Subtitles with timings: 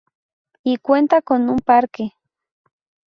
[0.63, 2.13] Y cuenta con un parque.